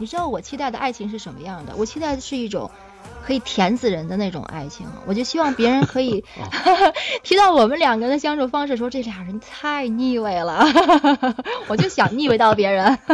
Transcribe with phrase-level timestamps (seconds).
[0.00, 1.74] 你知道我期待的爱情是什么样的？
[1.76, 2.70] 我期待的是一种
[3.22, 4.86] 可以甜死人的那种爱情。
[5.04, 6.24] 我就希望别人可以
[7.22, 10.64] 提到我们两个人的相处方式，说这俩人太腻味了，
[11.68, 12.96] 我就想腻味到别人。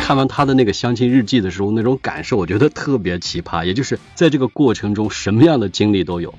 [0.00, 6.32] 看完他的那个相亲日记的时候，那种感受我觉得特别奇葩，也就是在这个过程中什么样的经历都有。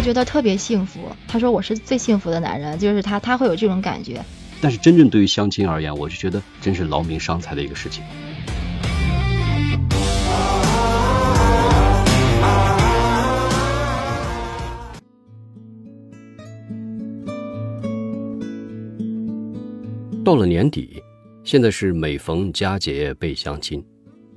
[0.00, 4.20] 觉得特别幸福，他说我是最幸福的男人，就是他，他会有这种感觉。
[4.60, 8.02] 但是真正对于相亲而言，我就觉得真是劳民伤财的一个事情。
[20.24, 21.02] 到了年底，
[21.42, 23.84] 现在是每逢佳节倍相亲，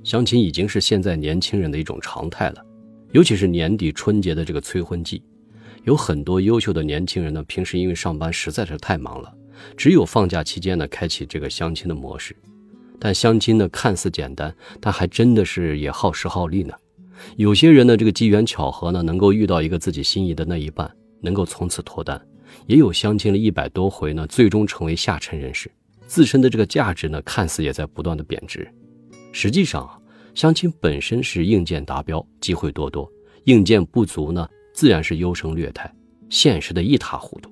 [0.02, 2.64] 相亲已经是现在年轻人的一种常态了。
[3.12, 5.22] 尤其是年底春节的这个催婚季，
[5.84, 9.32] 有很多优秀的年轻人呢，平时因为上班实在是太忙了，
[9.76, 12.34] 只有放假期间呢，开启这个相亲的模式。
[12.98, 16.74] 但相亲呢，看似简单，但还真的是也耗时耗力呢。
[17.36, 22.20] 有些人呢，这个机缘巧合呢，能够遇到一个自己心仪的那一半，能够从此脱单。
[22.66, 25.70] 也有相亲了一百多回呢，最终成为下沉人士，
[26.06, 28.66] 自身的这个价值呢，看似也在不断的贬值。
[29.32, 29.98] 实际上啊，
[30.34, 33.06] 相亲本身是硬件达标，机会多多；
[33.44, 35.90] 硬件不足呢，自然是优胜劣汰，
[36.28, 37.50] 现实的一塌糊涂。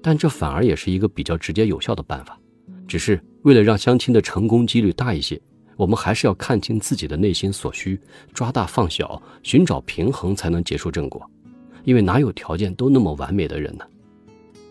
[0.00, 2.38] 但这反而也是一个比较直接有效的办法。
[2.86, 5.40] 只是为了让相亲的成功几率大一些，
[5.76, 8.00] 我们还是要看清自己的内心所需，
[8.32, 11.28] 抓大放小，寻找平衡，才能结出正果。
[11.84, 13.84] 因为哪有条件都那么完美的人呢？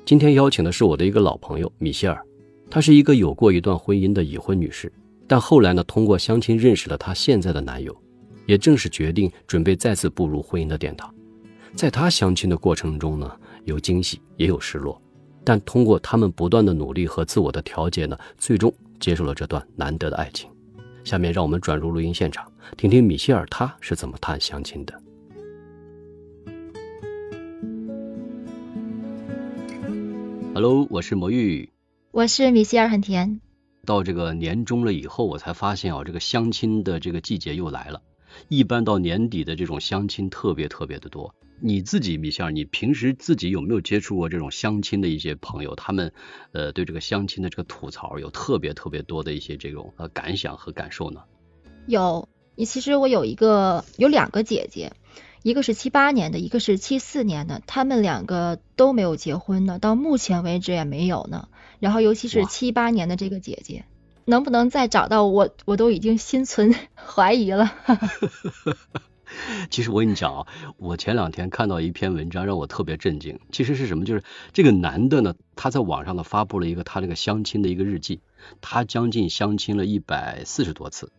[0.06, 2.24] 今天邀请的是我的一个老朋友米歇尔，
[2.70, 4.92] 她是一个有过一段婚姻的已婚女士，
[5.28, 7.96] 但后来呢，通过相亲认识了她现在的男友，
[8.46, 11.14] 也正是决定准备再次步入婚姻的殿堂。
[11.78, 15.00] 在他相亲的过程中呢，有惊喜也有失落，
[15.44, 20.50] 但通过他们不断的努力和自我的调节呢，最终接受了这段难得的爱情。
[21.04, 25.02] 下面让我们转入录音现场，听听米歇尔他是怎么谈相亲的。
[30.56, 31.70] Hello，我是魔芋，
[32.10, 33.40] 我是米歇尔，很甜。
[33.86, 38.02] 到这个年终了以后，我才发现啊，这个相亲的这个季节又来了。
[38.48, 41.32] 一般到年底的这种相亲特别特别的多。
[41.60, 45.76] 你自己米歇尔，你平时自己有没有接触过这种相亲的一些朋友？
[45.76, 46.14] 他们
[46.52, 51.22] 呃对这个相亲的这个吐槽有特别特别多的一些这种呃感想和感受呢？
[51.88, 54.94] 有，你其实我有一个有两个姐姐。
[55.44, 61.48] 一个是七八年的，一个是七四年的，他们两个都没有结婚呢，到目前为止也没有呢。
[61.80, 63.86] 然后尤其是七八年的这个姐姐，
[64.26, 67.74] 能不能再找到我，我都已经心存 怀疑了。
[69.70, 73.40] 其实我跟你讲啊，我前两天看到一篇文章，让我特别震惊。
[73.52, 74.06] 其实是什么？
[74.06, 74.24] 就是
[74.54, 78.22] 这个男的呢，他在网上呢发布了一个他那个相亲的一个日记，
[78.62, 81.12] 他将近相亲了一百四十多次，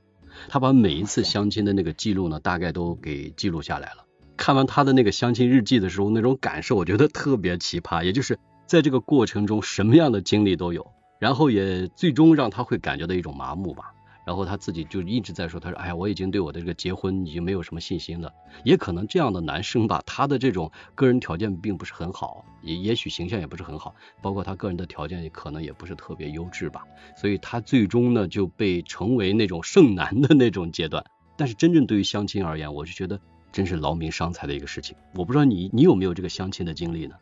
[0.48, 4.04] 他把每一次相亲的那个记录呢，大概都给记录下来了。
[4.36, 13.92] 看完他的那个相亲日记的时候，那种感受我觉得特别奇葩，也就是在这个过程中什么样的经历都有，然后也最终让他会感觉到一种麻木吧。
[14.28, 18.30] 然后他自己就一直在说，他说：“哎呀，我已经对我的这个结婚已经没有什么信心了。”
[18.62, 26.84] 也可能这样的男生吧，他的这种个人条件并不是很好，也也许形象也不是很好，包括他个人的条件也可能也不是特别优质吧。
[27.16, 31.02] 所以他最终呢就被成为那种剩男的那种阶段。
[31.38, 33.18] 但是真正对于相亲而言，我就觉得。
[33.50, 37.14] 真是劳民伤财的一个事情，我不知道你你有没有这个相亲的经历呢？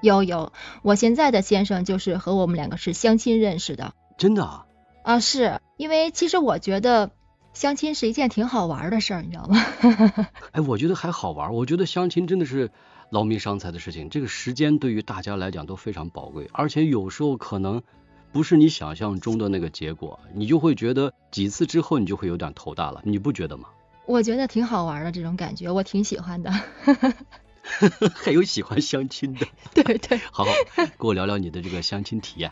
[0.00, 0.50] 有有，
[0.82, 3.92] 我现在的先生就是和我们两个是相亲认识的。
[4.16, 4.66] 真的啊？
[5.02, 7.10] 啊，是因为其实我觉得
[7.52, 9.56] 相亲是一件挺好玩的事儿，你知道吗？
[10.52, 12.70] 哎，我觉得还好玩，我觉得相亲真的是
[13.10, 17.82] 劳民伤财的事情，这个时间对于大家来讲都非常宝贵，而且有时候可能
[18.32, 23.68] 不是你想象中的那个结果，你就会觉得几次之后你就会有点头大了，你不觉得吗？
[24.06, 26.52] 我觉得挺好玩的这种感觉，我挺喜欢的。
[28.14, 29.46] 还有喜欢相亲的？
[29.74, 30.18] 对对。
[30.32, 30.50] 好，好，
[30.98, 32.50] 给我聊聊你的这个相亲体验。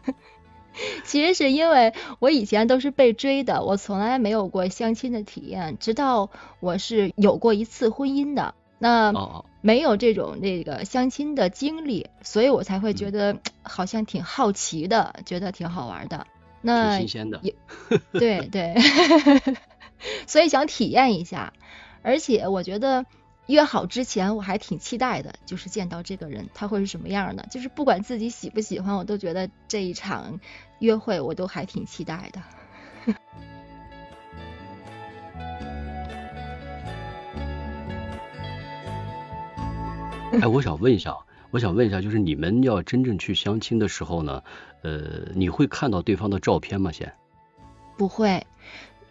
[1.04, 5.76] 其实是因为我以前都是被追的，我从来没有过相亲的体验。
[5.78, 6.30] 直到
[6.60, 9.12] 我是有过一次婚姻的，那
[9.60, 16.26] 没有这种那个相亲的经历，所以我才会觉得 好像挺好奇的，觉得挺好玩的。
[16.60, 17.40] 那新鲜的。
[18.12, 18.74] 对对。
[20.28, 21.52] 所以想体验一下，
[22.02, 23.04] 而且我觉得
[23.48, 30.38] 约好之前我还挺期待的，就是见到这个人他会是什么样的，就是不管自己喜不喜欢，我都觉得这一场
[30.78, 32.42] 约会我都还挺期待的。
[40.42, 41.16] 哎，我想问一下，
[41.50, 44.42] 我想问一下，就是你们要真正去相亲的时候呢，
[44.82, 46.92] 呃，你会看到对方的照片吗？
[46.92, 47.14] 先？
[47.96, 48.46] 不会。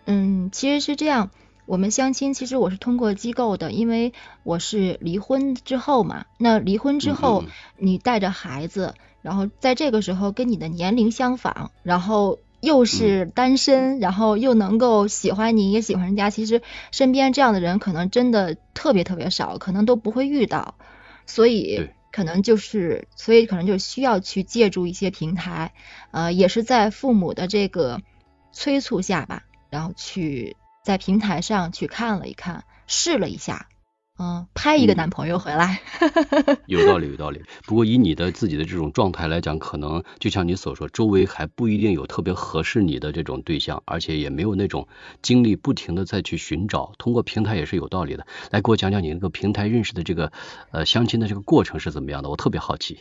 [0.06, 1.32] 嗯，其实是这样，
[1.68, 6.26] 我们相亲其实我是通过机构的，因为我是离婚之后嘛。
[6.40, 7.44] 那离婚之后，
[7.78, 16.62] 你带着孩子，然后在这个时候跟你的年龄相仿，然后又是单身，然后又能够喜欢你，也喜欢人家，其实
[16.92, 20.76] 身边这样的人可能真的特别特别少，可能都不会遇到。
[21.26, 25.74] 所以可能就是，所以可能就需要去借助一些平台，
[26.12, 28.02] 呃，也是在父母的这个
[28.54, 29.44] 催促下吧。
[29.70, 30.56] 然后去
[30.88, 33.68] 在平台上去看了一看，试了一下，
[34.20, 35.82] 嗯，拍一个男朋友回来，
[36.66, 37.42] 有道理有道理。
[37.66, 44.88] 不过以你的自己的这种状态来讲，可能就像你所说，周围还不一定有特别合适你的这种对象，而且也没有那种
[45.22, 46.94] 精力不停的再去寻找。
[46.98, 48.26] 通过平台也是有道理的。
[48.50, 50.32] 来给我讲讲你那个平台认识的这个
[50.72, 52.30] 呃相亲的这个过程是怎么样的？
[52.30, 53.00] 我特别好奇。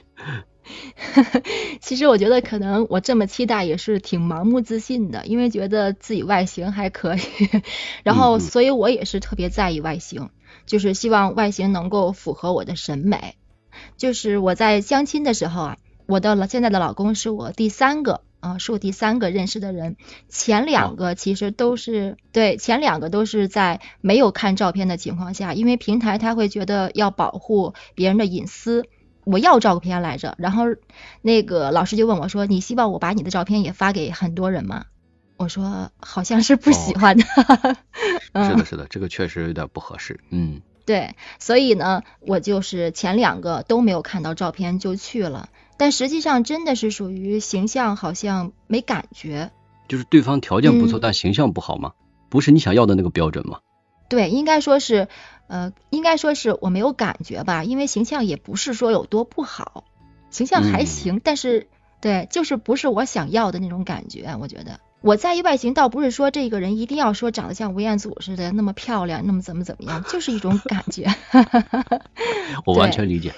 [1.80, 7.20] 其实我觉得可能我这么期待也是挺盲目自信的，因为觉得自己外形还可以，
[8.02, 10.30] 然后所以我也是特别在意外形，
[10.66, 13.36] 就是希望外形能够符合我的审美。
[13.96, 15.76] 就是我在相亲的时候啊，
[16.06, 19.96] 我的现在的老公是我第三个啊，是我第三个认识的人，
[20.28, 28.84] 前两个其实都是对，前两个都是在没有看照片的情况下，因为平台他会觉得要保护别人的隐私。
[29.24, 30.66] 我要照片来着，然后
[31.20, 34.84] 那个老师就问我说：“你希望我把你的照片也发给很多人吗？”
[35.36, 37.24] 我说：“好像是不喜欢的。
[38.32, 40.20] ”是的，是的，这个确实有点不合适。
[40.30, 49.50] 嗯，对，所以呢，我就是前两个都没有看到照片就去了，但实际上真的是属于形象好像没感觉。
[49.88, 51.92] 就是对方条件不错，但形象不好吗？
[52.28, 53.60] 不是你想要的那个标准吗？
[54.08, 55.08] 对，应该说是。
[55.48, 59.84] 呃，应该说是我没有感觉吧，因为形象也不是说有多不好，
[60.28, 61.68] 形象还行，但是
[62.00, 64.36] 对，就是不是我想要的那种感觉。
[64.40, 71.06] 我觉得我在意外形，倒不是说这个人一定要说长得像吴彦祖似的那么漂亮，那么怎么怎么样，就是一种感觉。
[72.66, 73.32] 我完全理解，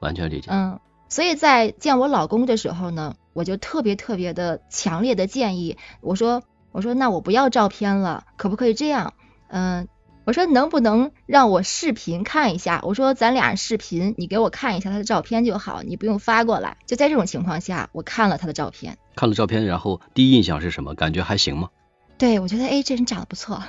[0.00, 0.50] 完全理解。
[0.50, 0.78] 嗯，
[1.08, 9.14] 所以在见我老公的时候呢，我就特别特别的强烈的建议，我说我说那我不要照片了，可不可以这样？
[9.48, 9.88] 嗯。
[10.26, 12.80] 我说能不能让我视频看一下？
[12.82, 16.78] 我说咱俩视频，你给我看一下他的照片就好，你不用发过来。
[16.84, 20.94] 就在这种情况下，我看了他的照片，看了照片，然后第一印象是什么？
[20.94, 21.70] 感觉还行吗？
[22.18, 23.62] 对，我觉得哎，这人长得不错，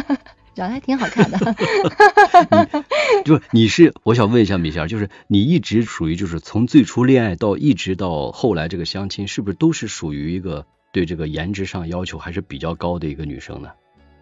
[0.54, 1.38] 长得还挺好看的。
[3.24, 13.70] 就 你是，我想问一下米线，就是你一直属于就是从最初恋爱到一直到后来这个相亲，是不是都是属于一个对这个颜值上要求还是比较高的一个女生呢？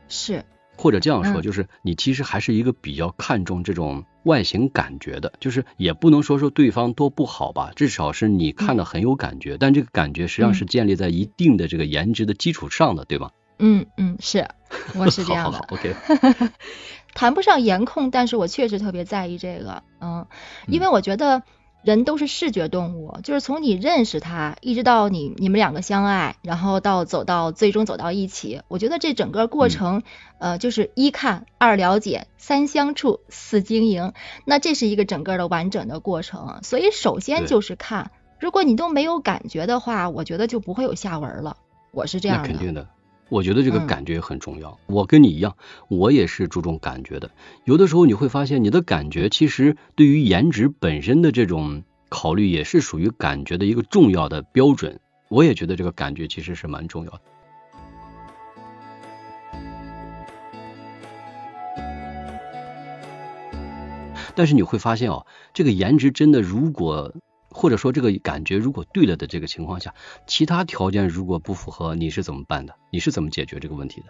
[0.09, 0.45] 是。
[0.83, 13.31] 或者这样说，就是你其实还是一个比较看重这种外形感觉的，就是也不能说说对方多不好吧，至少是你看的很有感觉，但这个感觉实际上是建立在一定的这个颜值的基础上的，对吗？
[13.61, 14.49] 嗯嗯，是，
[14.97, 15.59] 我是这 样的。
[15.71, 15.95] OK，
[17.15, 20.27] 谈不上颜控，但是我确实特别在意这个，嗯，
[20.67, 21.45] 因为我觉得。
[21.85, 30.03] 人都是视觉动物，就是从你认识他，一直到你你们两个相爱，然后到走到最终走到一起，我觉得这整个过程，
[30.39, 34.13] 呃，就是一看、二了解、三相处、四经营，
[34.45, 36.61] 那这是一个整个的完整的过程。
[36.63, 41.57] 所以首先就是看，如果你都没有感觉的话，我觉得就不会有下文了。
[41.91, 42.49] 我是这样的。
[42.49, 42.87] 那肯定的。
[43.33, 44.79] 我觉得这个感觉很重要。
[44.87, 45.57] 我跟你一样，
[45.89, 47.31] 我也是注重感觉的。
[47.65, 55.01] 有的时候你会发现，你的感觉其实对于颜值本身的这种考虑，也是属于感觉的一个重要的标准。
[55.31, 57.21] 我也觉得这个感觉其实是蛮重要的。
[64.35, 67.15] 但是你会发现哦，这个颜值真的如果。
[67.53, 69.95] 或者说这个感觉如果对了的这个情况下，
[70.27, 72.75] 其他条件如果不符合，你是怎么办的？
[72.91, 74.07] 你是怎么解决这个问题的？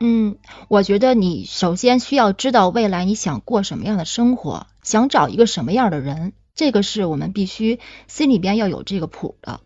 [0.00, 0.38] 嗯，
[0.68, 9.60] 我觉得你首先需要知道未来你想过什么样的生活，想找一个什么样的人，这个是我们必须心里边要有这个谱的。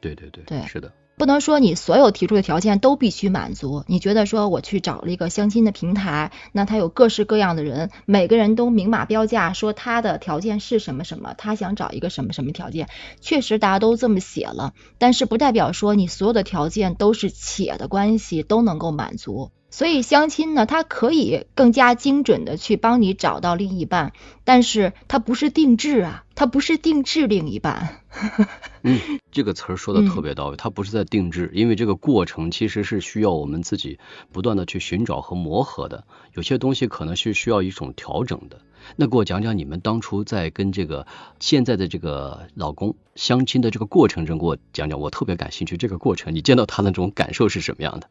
[0.00, 0.92] 对对对，对，是的。
[1.20, 3.84] 不能说你所有提出的条件都必须满足。
[3.86, 12.88] 你觉得说我去找了一个相亲的平台，那他有各式各样的人，每个人都明码标价，说他的条件是什么什么，他想找一个什么什么条件，
[13.20, 19.50] 确实大家都这么写了，但是不代表说你所有的条件都是且的关系都能够满足。
[19.72, 24.12] 所以相亲呢，它可以更加精准的去帮你找到另一半，
[24.50, 26.24] 但是它不是定制啊。
[26.34, 28.00] 它不是定制另一半。
[28.82, 28.98] 嗯，
[29.30, 34.00] 这个词儿说的特别到位，它不是在定制，因为这个过程其实是需要我们自己
[34.32, 38.58] 不断的去寻找和磨合的，有些东西可能是需要一种调整的。
[38.96, 41.06] 那给我讲讲你们当初在跟这个
[41.38, 45.76] 现在的这个老公相亲的这个过程中，给我讲讲，我特别感兴趣。
[45.76, 48.08] 这个过程，你见到他的这种感受是什么样的？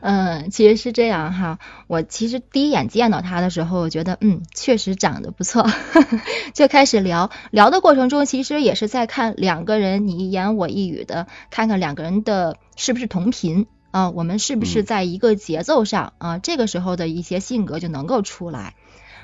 [0.00, 1.58] 嗯，其实是这样哈。
[1.88, 5.68] 我其实第一眼见到他的时候，我觉得嗯，确实长得不错，
[6.54, 7.30] 就开始聊。
[7.50, 16.38] 聊的过程中，其实也是在看两个人你一言我一语的，看看两个人的是不是同频啊，我们是不是在一个节奏上啊？
[16.38, 18.74] 这个时候的一些性格就能够出来。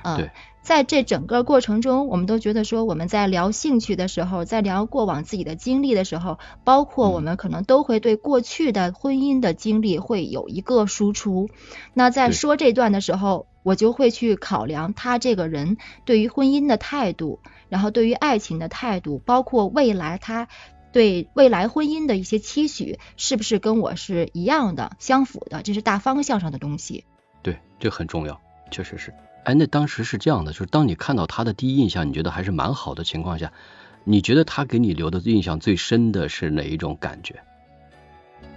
[0.02, 0.20] 啊。
[0.62, 11.50] 在这整个过程中，我们都觉得说，我们在聊兴趣的时候，在聊过往自己的经历的时候，包括我们可能都会对过去的婚姻的经历会有一个输出。
[11.94, 20.48] 那在说这段的时候，我就会去考量他这个人对于婚姻的态度，然后对于爱情的态度，包括未来他
[20.92, 25.62] 对未来婚姻的一些期许，是不是跟我是一样的、相符的？
[25.62, 27.04] 这是大方向上的东西。
[27.42, 28.40] 对，这很重要，
[28.70, 29.14] 确实是。
[29.44, 33.52] 哎，那当时是这样的，就是当你看到他的第一印象，你觉得还是蛮好的情况下，
[34.04, 37.42] 你觉得他给你留的印象最深的是哪一种感觉？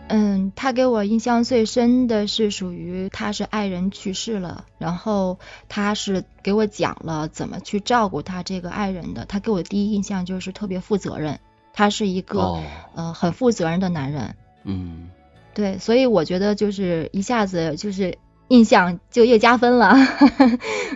[0.08, 9.26] 嗯，他给我印象最深的是属于他是爱人去世了，然后他是给我讲了怎么去照顾他这个爱人的。
[9.26, 11.40] 他给我第一印象就是特别负责任，
[11.74, 12.62] 他是一个
[12.94, 14.36] 呃很负责任的男人。
[14.64, 15.10] 嗯，
[15.54, 18.18] 对，所以我觉得就是一下子就是。
[18.48, 19.96] 印象就越加分了，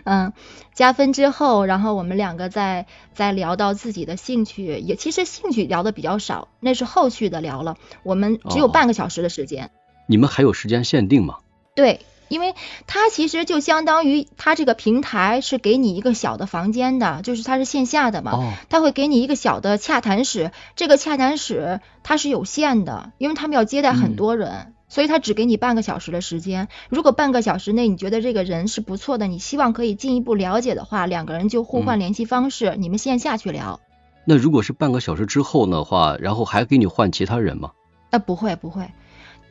[0.06, 0.34] 嗯，
[0.74, 7.76] 加分之后，然后我们两个再再聊到自己的兴趣，也其实兴趣聊的比较少，那是后续的聊了。
[8.04, 9.72] 我们只有半个小时的时间。
[10.06, 11.38] 你们还有时间限定吗？
[11.76, 12.54] 对，因为
[12.86, 24.76] 它其实就相当于它这个平台是给你一个小的房间的，就是它是线下的嘛，它会给你一个小的洽谈室，这个洽谈室它是有限的，因为他们要接待很多人。
[24.90, 33.80] 所以他只给你半个小时的时间，如果半个小时内你觉得这个人是不错的，你希望可以进一步了解的话，两个人就互换联系方式，你们线下去聊。
[34.26, 37.72] 那如果是半个小时之后的话，然后还给你换其他人吗？
[38.10, 38.90] 呃，不会不会，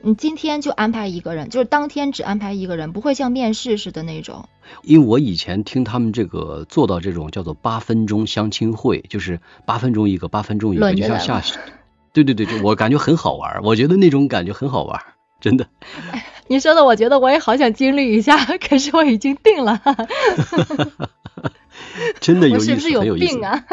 [0.03, 4.49] 你今天就安排一个人，就是当天只安排一个人，不会像面试似的那种。
[4.83, 11.61] 因为我以前听他们这个做到这种叫做八分钟相亲会，就是八分钟一个，八分钟一个，就像下，
[12.13, 15.01] 对对对，就我感觉很好玩，我觉得那种感觉很好玩。
[15.41, 15.69] 真的，
[16.49, 19.81] 你说的，我觉得我也好想经历一下，可是我已经定了。
[22.21, 23.65] 真的有意思，是不是有病啊？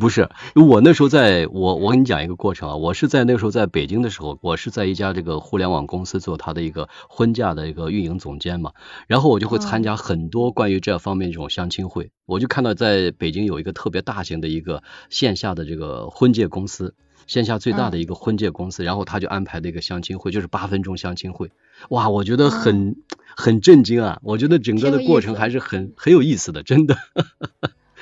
[0.00, 8.72] 不是，我那时候在，我我跟你讲一个过程啊，我是在那个时候在北京的时候，我是在一家这个互联网公司做他的一个婚嫁的一个运营总监嘛，
[9.06, 16.96] 然后我就会参加很多关于这方面这种相亲会，我就看到在北京有一个特别大型的一个线下的这个婚介公司。
[17.26, 21.50] 线下最大的一个婚介公司，然后他就安排的一个相亲会，就是八分钟相亲会。
[21.88, 22.96] 哇，我觉得很
[23.36, 24.20] 很震惊啊！
[24.22, 26.96] 我觉得整个的过程还是很很有意思的，真的。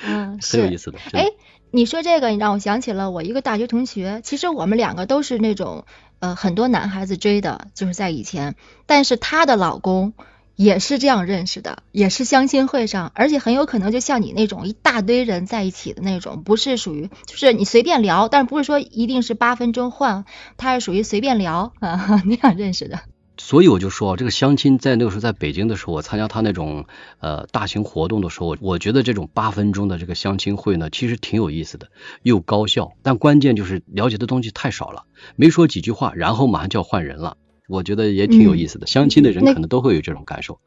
[0.05, 0.99] 嗯， 很有意思的。
[1.13, 1.27] 哎，
[1.71, 4.21] 你说这个，你让我想起了我一个大学同学。
[4.23, 5.85] 其实我们两个都是那种
[6.19, 8.55] 呃很多男孩子追的，就是在以前。
[8.85, 10.13] 但是她的老公。
[10.55, 20.25] 也是这样认识的，也是相亲会上，而且很有可能就像你那种一大堆人在一起的那种，不是属于就是你随便聊，但不是说一定是八分钟换，
[20.57, 22.99] 他是属于随便聊啊 那样认识的。
[23.35, 26.85] 所以我就说这个相亲在那个时候在北京的时候，我参加他那种
[27.19, 31.87] 呃大型活动的时候，我觉得这种八分钟的这个相亲会呢，其实挺有意思的，
[32.21, 35.05] 又高效，但关键就是了解的东西太少了，
[35.35, 37.37] 没说几句话，然后马上就要换人了。
[37.73, 40.59] 我觉得也挺有意思的，相亲的人可能都会有这种感受。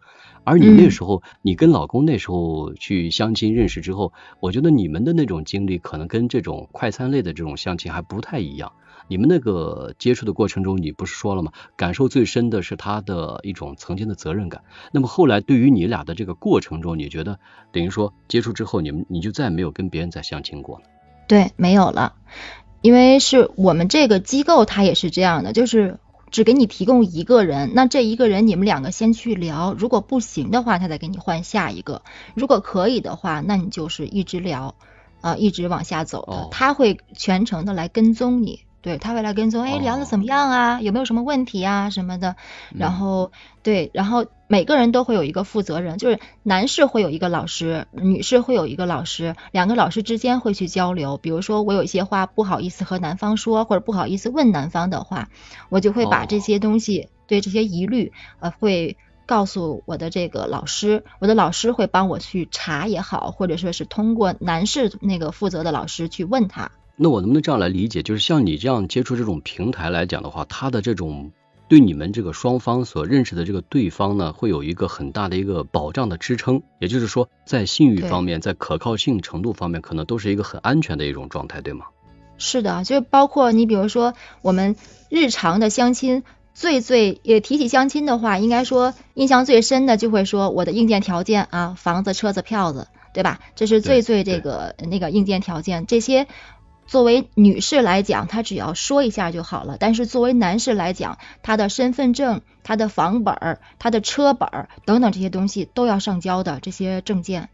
[0.43, 8.73] 而你那时候，你跟老公那时候去相亲认识之后，我觉得你们的那种经历可能跟这种快餐类的这种相亲还不太一样。
[9.09, 11.53] 你们那个接触的过程中，你不是说了吗？
[11.77, 14.63] 感受最深的是他的一种曾经的责任感。
[14.93, 17.39] 那么后来对于你俩的这个过程中，你觉得
[17.73, 20.85] 等于说接触之后，你们你就再也没有跟别人再相亲过了？
[21.29, 22.15] 对，没有了，
[22.83, 25.99] 因为是我们这个机构，它也是这样的，就是。
[26.31, 32.03] 只给你提供一个人，那这一个人你们两个先去聊，如果不行的话，他再给你换下一个。
[32.35, 34.75] 如果可以的话，那你就是一直聊
[35.21, 38.66] 啊，一直往下走的，他会全程的来跟踪你。
[38.83, 40.81] 对他会来跟踪，哎，聊的怎么样啊？
[40.81, 42.37] 有没有什么问题啊什么的？
[42.73, 43.33] 然后
[43.65, 51.17] 对，然后每个人都会有一个负责人，就是男士会有一个老师，女士会有一个老师，两个老师之间会去交流。
[51.17, 55.31] 比如说我有一些话不好意思和男方说，或者不好意思问男方的话，
[55.69, 66.71] 我就会把这些东西，对这些疑虑，呃，会告诉我的这个老师，我的老师会帮我去查也好，或者说是通过男士那个负责的老师去问他。
[66.97, 71.31] 那我能不能这样来理解，就是像你这样接触这种平台来讲的话，它的这种
[71.69, 81.87] 对你们这个双方所认识的这个对方呢，会有一个很大的一个保障的支撑，也就是说，在信誉方面，在可靠性程度方面，可能都是一个很安全的一种状态，对吗？
[82.39, 84.77] 是的，就包括你比如说我们
[85.11, 86.23] 日常的相亲。
[86.59, 93.41] 最最也提起相亲的话，应该说印象最深的就会说我的硬件条件啊，房子、车子、票子，对吧？
[93.57, 95.85] 这是最最这个那个硬件条件。
[95.85, 96.27] 这些
[96.87, 99.77] 作为女士来讲，她只要说一下就好了。
[99.79, 107.49] 但是作为男士来讲，他的身份证、他的房本、他的车本等等这些东西都要上交的这些证件。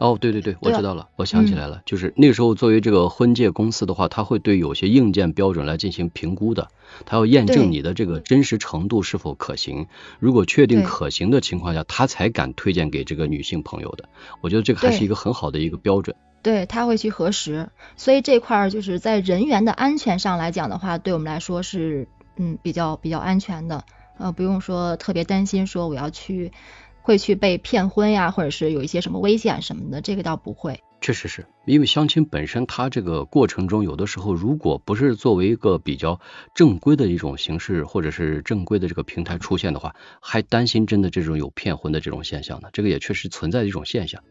[0.00, 6.68] 哦，对对对，我知道了，我想起来了，就是那个时候作为这个婚介公司的话，他会对有些硬件标准来进行评估的，
[7.04, 9.88] 他要验证你的这个真实程度是否可行，
[10.18, 14.08] 如果确定可行的情况下，他才敢推荐给这个女性朋友的。
[14.40, 16.16] 我觉得这个还是一个很好的一个标准。
[16.42, 23.84] 对他会去核实，所以这块儿就是在人员的安全上来讲的话，对我们来说是嗯比较比较安全的，
[24.16, 26.52] 呃不用说特别担心说我要去。
[27.02, 30.82] 会去被骗婚呀，或者是有一些什么危险什么的，这个倒不会。
[31.00, 36.20] 确实是因为相亲本身，它这个过程中有的时候，如果不是作为一个比较
[36.54, 42.68] 正规的一种形式，或者是正规的这个平台出现的话，还担心真的这种有骗婚的这种现象呢。
[42.74, 44.22] 这个也确实存在一种现象。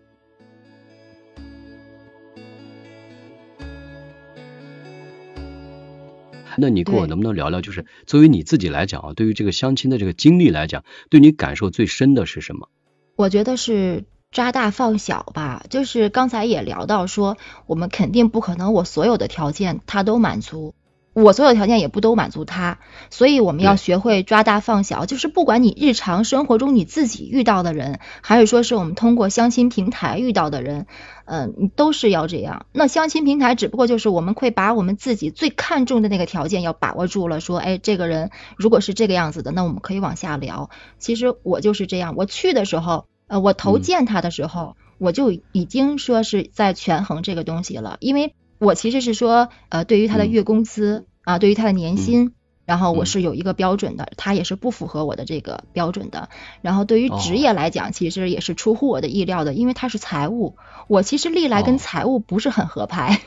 [6.59, 12.69] 那你跟我能不能聊聊，就是作为你自己来讲啊，对于这个相亲的这个经历来讲，对你感受最深的是什么？
[13.15, 20.75] 我觉得是抓大放小吧，就是刚才也聊到说，我们肯定不可能我所有的条件他都满足。
[21.23, 30.87] 我所有条件也不都满足他，所以我们要学会抓大放小，就是不管你日常生活中你自己遇到的人，还是说是我们通过相亲平台遇到的人，
[31.25, 32.65] 嗯，都是要这样。
[32.71, 40.69] 那相亲平台只不过就是我们会把我们自己最看重的那个条件要把握住了，说，哎，这个人如果是这个样子的，那我们可以往下聊。
[40.99, 51.05] 其实我就是这样，我去的时候，呃，我投见他的时候，我就已经说是在权衡这个东西了，因为我其实是说，呃，对于他的月工资。
[51.29, 52.31] 啊，对于他的年薪，
[52.65, 56.29] 然后我是有一个标准的，他也是不符合我的这个标准的。
[56.63, 60.55] 然后对于职业来讲，其实也是出乎我的意料的，因为他是财务，
[60.87, 63.21] 我其实历来跟财务不是很合拍。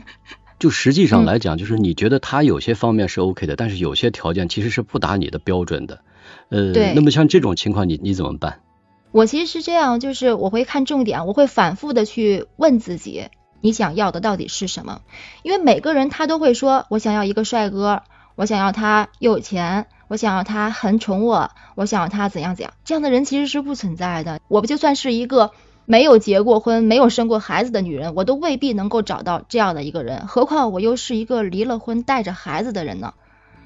[0.60, 6.00] 就实际上来讲，就是你觉得他有些方面是 OK 的，但是有些条件其实是不达你的标准的。
[6.50, 6.92] 呃，对。
[6.94, 8.60] 那么像这种情况，你你怎么办？
[9.10, 13.28] 我其实是这样，就是我会看重点，我会反复的去问自己。
[13.60, 15.00] 你想要的到底是什么？
[15.42, 18.02] 因为每个人他都会说，我想要一个帅哥，
[18.36, 22.72] 我想要他有钱，我想要他很宠我，我想要他怎样怎样。
[22.84, 24.40] 这样的人其实是不存在的。
[24.48, 25.50] 我不就算是一个
[25.84, 30.26] 没有结过婚、没有生过孩子的女人，我都未必能够找到这样的一个人。
[30.26, 33.14] 何况我又是一个离了婚、带着孩子的人呢？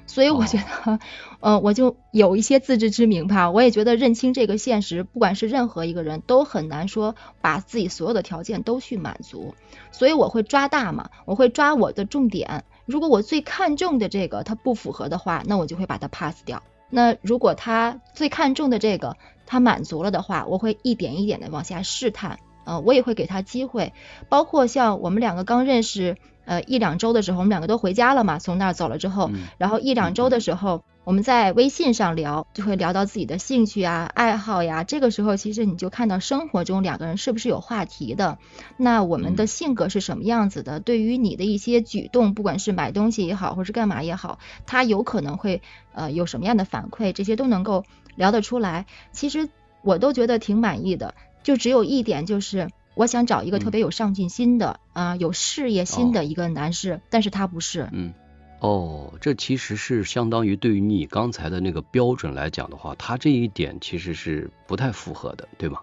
[0.05, 0.99] 所以我觉得，
[1.39, 3.49] 呃，我就有一些自知之明吧。
[3.49, 9.55] 我也觉得认清这个现实，不管是任何一个人都很难说把自己所有的条件都去满足。
[9.91, 12.63] 所以我会抓大嘛，我会抓我的重点。
[12.85, 16.61] 如果我最看重的这个它不符合的话，那我就会把它 pass 掉。
[16.89, 22.39] 那如果他最看重的这个他满足了的话，我会一点一点的往下试探。
[22.65, 23.93] 嗯，我也会给他机会。
[24.29, 26.17] 包括像我们两个刚认识。
[26.45, 28.39] 呃，一两周的时候，我们两个都回家了嘛。
[28.39, 34.83] 从那儿走了之后，然后一两周的时候，我们在微信上聊，就会聊到自己的兴趣啊、爱好呀。
[34.83, 38.37] 这个时候，其实你就看到生活中两个人是不是有话题的。
[38.75, 40.79] 那我们的性格是什么样子的？
[40.79, 45.61] 对于你的一些举动，不管是买东西也好，或是干嘛也好，他有可能会
[45.93, 48.85] 呃有什么样的反馈，这些都能够聊得出来。
[49.11, 49.47] 其实
[49.81, 52.69] 我都觉得挺满意的，就只有一点就是。
[52.95, 57.89] 我想找一个特别有上进心的啊，有事业心的一个男士，但是他不是。
[57.91, 58.13] 嗯，
[58.59, 65.79] 哦，这其实是相当于对于你刚才的那个标准来讲的话，他这一点其实是不太符合的，对吗？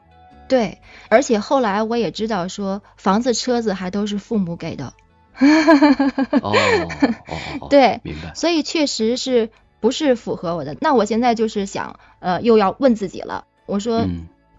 [0.48, 4.92] 对，而且后来我也知道说，房子、车子还都是父母给的。
[6.42, 6.54] 哦
[7.60, 8.34] 哦，对，明白。
[8.34, 10.76] 所以确实是不是符合我的？
[10.80, 13.46] 那我现在就是想，呃，又要问自己了。
[13.66, 14.06] 我说。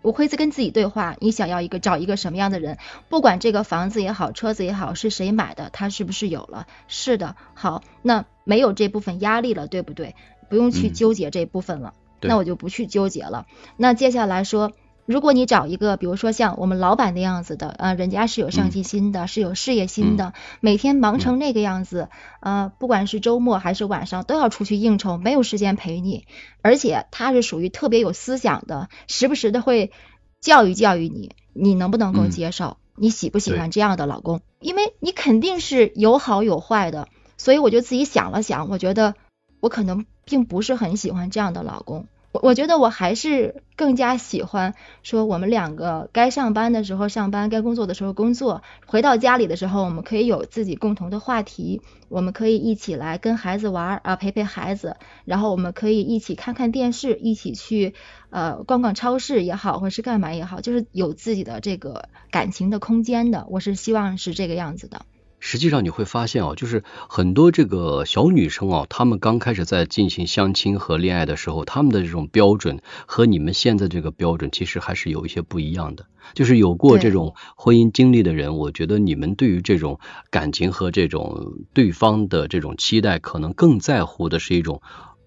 [0.02, 2.78] 我会在跟自己对话，你想要一个找一个什么样的人？
[3.10, 6.68] 不管这个房子也好，车子也好，是谁买的，他是不是有了？
[6.88, 10.16] 是的，好，那没有这部分压力了，对不对？
[10.50, 13.46] 不用去纠结这部分了，那我就不去纠结了。
[13.78, 14.74] 那接下来说，
[15.06, 22.10] 如果你找一个，比如说像我们老板那样子的，呃，人家是有上进心的，是有事业心的，每天忙成那个样子，
[22.40, 26.26] 呃，不管是周末还是晚上都要出去应酬，没有时间陪你，
[26.62, 29.92] 而且他是属于特别有思想的，时不时的会
[30.40, 32.78] 教育教育你，你能不能够接受？
[32.96, 34.42] 你喜不喜欢这样的老公？
[34.60, 39.16] 因为你肯定是有好有坏的，所以我就自己想了想，我觉得
[39.60, 42.06] 我可能并不是很喜欢这样的老公。
[42.32, 57.94] 我我觉得我还是更加喜欢说我们两个该上班的时候上班，该工作的时候工作，回到家里的时候我们可以有自己共同的话题，我们可以一起来跟孩子玩啊，陪陪孩子，然后我们可以一起看看电视，一起去
[58.30, 65.06] 呃逛逛超市也好，或是干嘛也好，就是有自己的这个感情的空间的，我是希望是这个样子的。
[65.42, 76.06] 实际上你会发现哦，就是很多这个小女生哦，她们刚开始在进行相亲和恋爱的时候，她们的这种标准和你们现在这个标准其实还是有一些不一样的。
[76.36, 80.00] 就是有过这种婚姻经历的人，我觉得你们对于这种
[80.30, 84.82] 感情和这种对方的这种期待，可能更在乎的是一种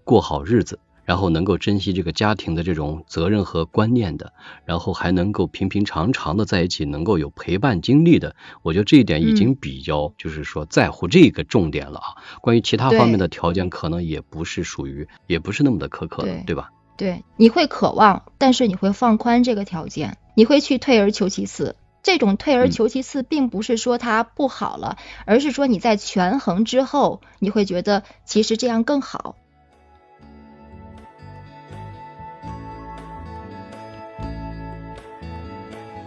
[0.05, 0.79] 过好日子。
[1.05, 4.33] 然后能够珍惜这个家庭的这种责任和观念的，
[4.65, 12.07] 然后还能够平平常常的在一起，能够有陪伴经历的，我觉得这一点已经比较就是说在乎这个重点了啊。
[12.41, 16.71] 关于其他方面的条件，可能也不是属于，也不是那么的苛刻的，对吧？
[16.97, 21.75] 对，你会渴望，但是你会放宽这个条件，你会去退而求其次。
[22.03, 29.35] 这种退而求其次，并不是说它不好了，而是说你在权衡之后，你会觉得其实这样更好。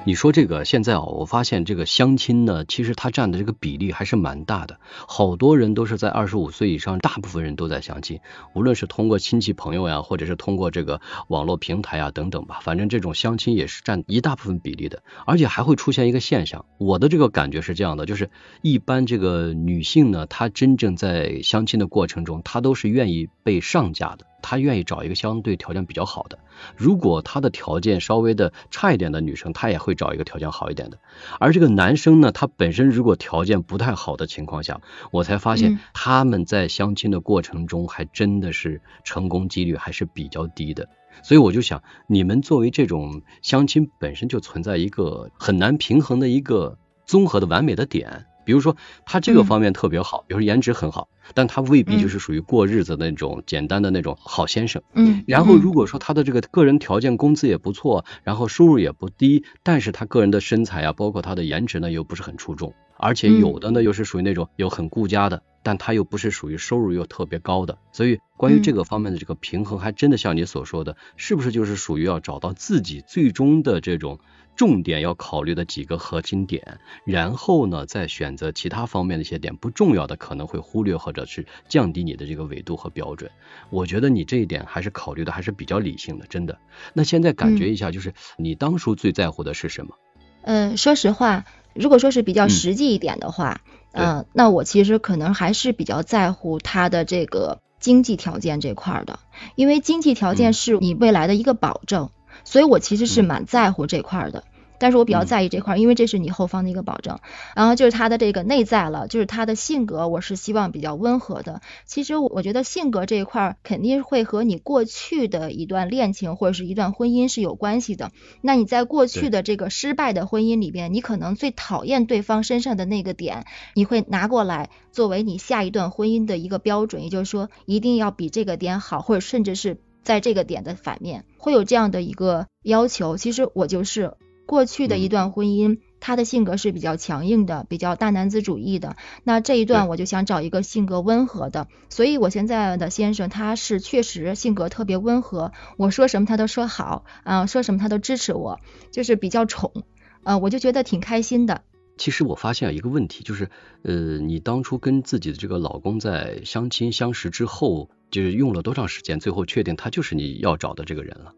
[0.08, 4.80] 你说这个现在啊，我发现这个相亲呢，其实它占的这个比例还是蛮大的。
[5.06, 8.20] 好多人都是在二十五岁以上，大部分人都在相亲，
[8.54, 15.02] 无论是通过亲戚朋友呀，或者是通过这个网络平台啊等等吧，反正这种相亲也是占一大部分比例的。
[15.26, 18.30] 而且还会出现一个现象，我的这个感觉是这样的，就是
[18.62, 24.24] 一般这个女性呢，她真正在相亲的过程中，她都是愿意被上嫁的。
[24.42, 26.38] 他愿意找一个相对条件比较好的，
[26.76, 30.98] 如果他的条件稍微的差一点的女生，他也会找一个条件好一点的。
[31.40, 40.88] 而这个男生呢，他本身如果条件不太好的情况下，我才发现他们在相亲的过程中还真的是成功几率还是比较低的。
[41.22, 48.26] 所以我就想，你们作为这种相亲本身就存在一个很难平衡的一个综合的完美的点。
[48.48, 54.80] 比如说他这个方面特别好，比如说颜值很好，但他未必就是属于过日子那种简单的那种好先生。
[54.94, 55.22] 嗯。
[55.26, 67.76] 然后如果说他的这个个人条件、工资也不错，然后收入也不低，但是他个人的身材啊，包括他的颜值呢，又不是很出众，而且有的呢又是属于那种有很顾家的，但他又不是属于收入又特别高的。
[67.92, 74.18] 所以关于这个方面的这个平衡，还真的像你所说的，是不是就是属于要找到自己最终的这种。
[74.58, 83.30] 重点要考虑的几个核心点，然后呢，再选择其他方面的一些点不重要的，可能会忽略或者是降低你的这个维度和标准。
[83.70, 86.58] 我觉得你这一点还是考虑的还是比较理性的，真的。
[86.92, 89.94] 那现在感觉一下，就是你当初最在乎的是什么？
[90.42, 93.60] 嗯，说实话，如果说是比较实际一点的话，
[93.92, 99.20] 嗯，那我其实可能还是比较在乎他的这个经济条件这块的，
[99.54, 102.10] 因为经济条件是你未来的一个保证。
[102.48, 104.42] 所以我其实是蛮在乎这块的，
[104.78, 107.18] 但是我比较在意这块，因为这是你后方的一个保证。
[107.54, 111.60] 然后就是他的这个内在了，就是他的性格，我是希望比较温和的。
[111.84, 118.12] 其实我觉得性格这一块肯定会和你过去的一段恋情或者是一段婚姻是有关系的。
[118.40, 129.82] 那你在过去的这个失败的婚姻里边，你可能最讨厌对方身上的那个点，你会拿过来作为你下一段婚姻的一个标准，也就是说一定要比这个点好，或者甚至是。
[130.08, 133.18] 在这个点的反面，会有这样的一个要求。
[133.18, 134.14] 其实我就是
[134.46, 138.96] 过去的一段婚姻，他的性格是比较强硬的，比较大男子主义的。
[139.22, 149.84] 那这一段我就想找一个性格温和的，所以我现在的先生他是确实性格特别温和，我说什么他都说好啊，说什么他都支持我，就是比较宠，
[150.22, 151.60] 呃，我就觉得挺开心的。
[151.98, 153.50] 其实我发现一个问题，就是
[153.82, 157.90] 呃，你当初跟自己的这个老公在相亲相识之后。
[158.10, 161.32] 就是用了多长时间，最后确定他就是你要找的这个人了？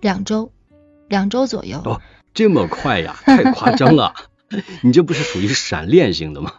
[0.00, 0.50] 两周，
[1.08, 1.80] 两周左右。
[1.84, 2.00] 哦，
[2.34, 4.14] 这么快呀，太夸张了！
[4.82, 6.54] 你这不是属于闪恋型的吗？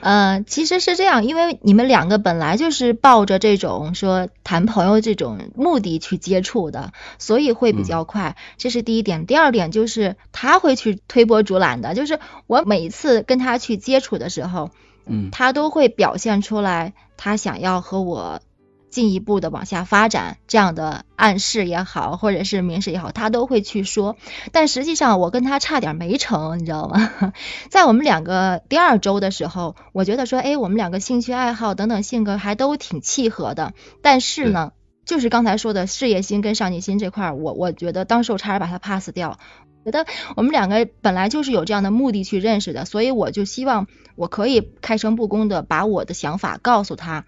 [0.00, 8.36] 呃，其实是这样，因为你们两个本来就是抱着这种说谈朋友这种目的去接触的，所以会比较快。
[8.56, 9.26] 这是第一点。
[9.26, 14.70] 第二点就是他会去推波助澜的，就是我每次跟他去接触的时候，
[15.06, 18.40] 嗯，他都会表现出来他想要和我。
[18.88, 24.16] 进一步的往下发展这样的暗示也好，或者是明示也好，他都会去说。
[24.52, 27.32] 但实际上我跟他差点没成，你知道吗？
[27.68, 33.74] 在我们两个第二周的时候，我觉得说，哎，我们两个兴趣爱好等等性格还都挺契合的。
[34.02, 34.72] 但是呢，
[35.04, 39.38] 就是刚才说的事业心跟上进心这块，我我觉得当时我差点把他 pass 掉。
[39.84, 47.24] 觉得我们两个本来就是有这样的目的去认识的，所以我就希望我可以开诚布公的把我的想法告诉他。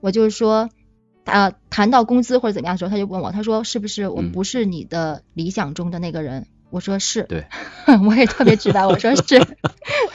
[0.00, 0.70] 我就是说，
[1.24, 6.46] 呃，谈到工资或者怎么样的时候，他就问我，他说是不是我不是你的理想中的那个人？
[6.70, 7.24] 我说是。
[7.24, 7.46] 对，
[8.06, 9.36] 我也特别直白，我说 是。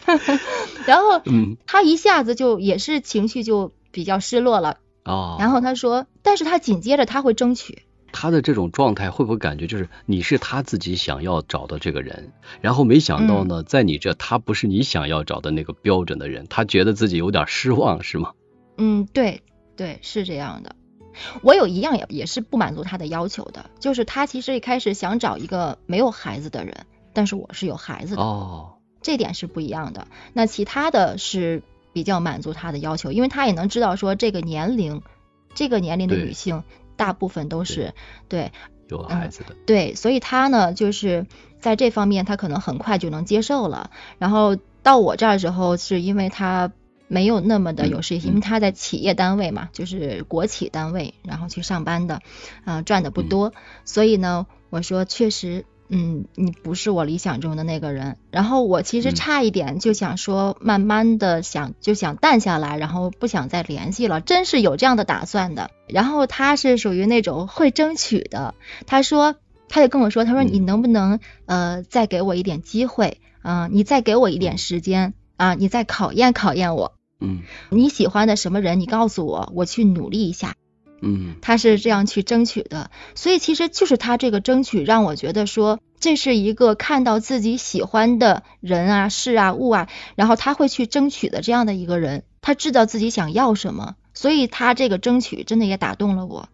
[0.86, 1.22] 然后
[1.66, 4.78] 他一下子就也是情绪就比较失落了。
[5.06, 5.38] 哦。
[5.40, 7.84] 然后他说，但是他紧接着他会争取。
[8.12, 18.32] 他的这种状态会不会感觉就是你是他自己想要找的这个人，然后没想到呢，在你这他不是你想要找的那个标准的人，他觉得自己有点失望，是吗？
[18.78, 19.44] 嗯，对
[19.76, 20.76] 对，是这样的。
[21.42, 30.08] 我有一样也也是不满足他的要求的，就是他其实一开始想找一个没有孩子的人，但是我是有孩子的，哦，这点是不一样的。
[30.34, 35.02] 那其他的是比较满足他的要求，因为他也能知道说这个年龄，
[35.56, 36.64] 这个年龄的女性。
[36.98, 37.94] 大部分都是
[38.28, 38.52] 对
[38.88, 41.28] 有孩子的，对，所以他呢，就是
[41.60, 43.92] 在这方面他可能很快就能接受了。
[44.18, 46.72] 然后到我这儿时候，是因为他
[47.08, 52.22] 没有那么的有事业心，因为他在企业单位嘛，就是国企单位，然后去上班的，
[52.66, 53.54] 啊，赚的不多，
[53.86, 55.66] 所以呢，我说确实。
[55.90, 58.18] 嗯，你不是我理想中的那个人。
[58.30, 65.72] 然后我其实差一点就想说，慢慢的想就想淡下来，然后不想再联系了，真是有这样的打算的。
[65.88, 68.54] 然后他是属于那种会争取的，
[68.86, 69.36] 他说，
[69.70, 73.70] 他就跟我说，他说你能不能呃再给我一点机会啊？
[73.72, 75.54] 你再给我一点时间啊？
[75.54, 76.97] 你再考验考验我。
[77.20, 78.80] 嗯，你喜欢的什么人？
[78.80, 80.56] 你告诉我，我去努力一下。
[81.00, 96.50] 嗯，他是这样去争取的，所以其实就是他这个争取让我觉得说，这是一个看到自己喜欢的人啊、事啊、物啊，然后他会去争取的这样的一个人，他知道自己想要什么，所以他这个争取真的也打动了我。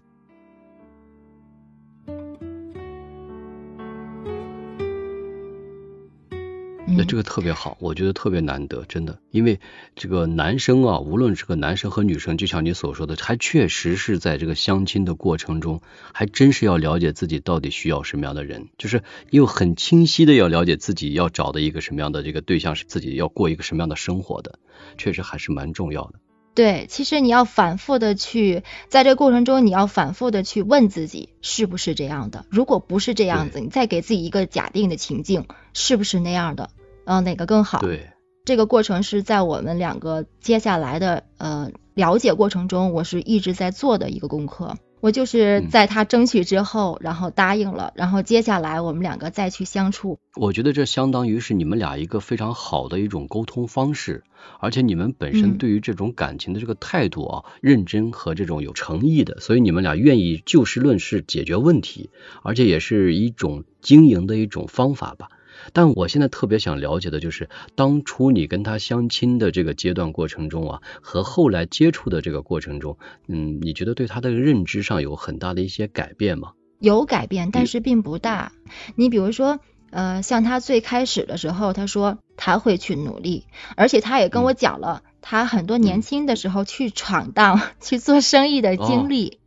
[6.95, 9.59] 那这个特别好，我觉得特别难得，真的，因为
[9.95, 15.81] 这个男生啊，无论是个男生和女生，就像你所说的，还确实是在这个相亲的过程中，
[16.13, 24.59] 还真是要了解自己到底需要什么样的人，就是又很清晰的要了解自己要找的一个什么样的这个对象，是自己要过一个什么样的生活的，
[24.97, 26.13] 确实还是蛮重要的。
[26.55, 36.69] 对，其实你要反复的去，在这个过程中，你要反复的去问自己是不是这样的，如果不是这样子，你再给自己一个假定的情境，是不是那样的？
[37.05, 37.79] 嗯，哪个更好？
[37.79, 38.09] 对，
[38.45, 44.77] 这个过程是在我们两个接下来的呃了解过程中，我是一直在做的一个功课。
[45.01, 50.17] 我就是在他争取之后，然后答应了，然后接下来我们两个再去相处。
[50.39, 54.23] 我觉得这相当于是你们俩一个非常好的一种沟通方式，
[54.61, 62.09] 而且你们本身对于这种感情的这个态度啊，认真和这种有诚意的，所以你们俩愿意就事论事解决问题，
[62.41, 65.27] 而且也是一种经营的一种方法吧。
[65.71, 72.97] 但我现在特别想了解的就是，当初你跟他相亲的这个阶段过程中啊，和后来接触的这个过程中，
[73.27, 76.51] 嗯，你觉得对他的认知上有很大的一些改变吗？
[76.79, 78.51] 有改变，但是并不大。
[78.95, 83.45] 你比如说，呃，像他最开始的时候，他说他会去努力，
[83.77, 89.39] 而且他也跟我讲了他很多年轻的时候去闯荡、 去做生意的经历。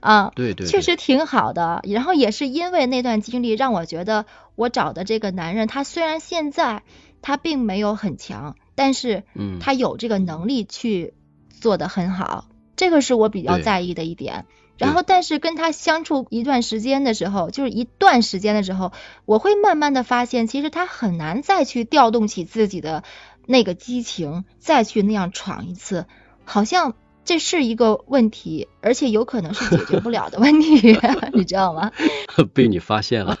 [0.00, 1.80] 啊，对对，确实挺好的。
[1.84, 6.82] 然后也是因为那段经历，让我觉得我找的这个男人，他虽然现在
[7.22, 11.14] 他并没有很强，但是嗯，他有这个能力去
[11.60, 14.46] 做的很好，这个是我比较在意的一点。
[14.76, 18.92] 然后，但是跟他相处一段时间的时候，就是一段时间的时候，
[19.24, 23.04] 我会慢慢的发现，其实他很难再去调动起自己的
[23.46, 26.06] 那个激情，再去那样闯一次，
[26.44, 26.94] 好像。
[27.26, 30.94] 这是一个问题，而且有可能是解决不了的问题，
[31.32, 31.90] 你知道吗？
[32.52, 33.38] 被你发现了。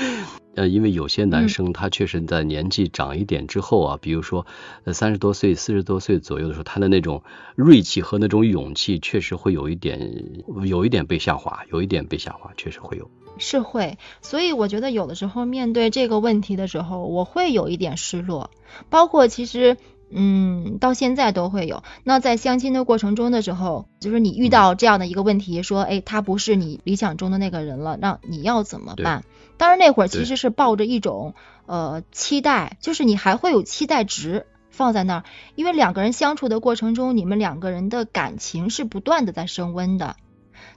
[0.56, 4.46] 呃，因为有些男生他确实在年纪长一点之后啊，比如说
[4.84, 7.22] 呃三十多岁、四十多岁左右的时候，他的那种
[7.54, 10.24] 锐气和那种勇气确实会有一点，
[10.64, 13.08] 有一点被下滑，有一点被下滑，确实会有。
[13.38, 18.50] 是会，所以我觉得有的时候面对这个问题的时候，我会有一点失落，
[18.88, 19.76] 包括其实。
[20.12, 21.84] 嗯，到现在都会有。
[22.02, 29.22] 那在相亲的过程中的时候，就是你遇到这样的一个问题，说，哎，他不是你理想中的那个人了，那你要怎么办？
[29.60, 31.34] 当然那会儿其实是抱着一种
[31.66, 34.46] 呃期待，就是你还会有期待值。
[34.70, 35.24] 放在那儿，
[35.56, 40.16] 因为两个人相处的过程中，你们两个人的感情是不断的在升温的，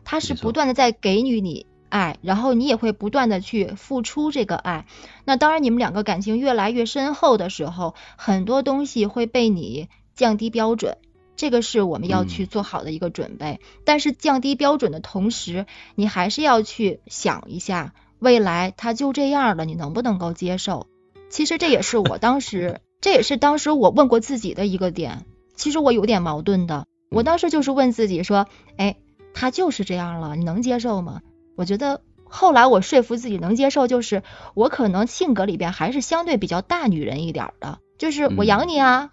[0.04, 4.86] 他是不断的在给予你爱，然后你也会不断的去付出这个爱。
[5.24, 10.98] 那当然，你们两个感情越来越深厚的时候，很多东西会被你降低标准。
[11.38, 15.66] 这个是我们要去做好的一个准备，但是降低标准的同时，
[15.96, 17.94] 你还是要去想一下，
[18.24, 20.88] 未来他就这样了，你能不能够接受？
[21.30, 25.26] 其实这也是我当时， 这也是当时我问过自己的一个点。
[25.56, 28.96] 其实我有点矛盾的，我当时就是问自己说，哎，
[29.34, 31.20] 他就是这样了，你能接受吗？
[31.58, 34.24] 我觉得后来我说服自己能接受，就是
[34.56, 37.80] 我可能性格里边还是相对比较大女人一点的。
[37.98, 39.12] 就是我养你啊，